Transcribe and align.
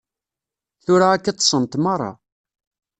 Tura 0.85 1.07
akka 1.15 1.31
ṭṭsent 1.35 1.73
merra. 1.83 2.11